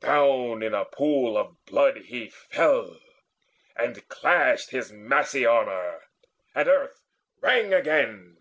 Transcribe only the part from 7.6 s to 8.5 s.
again.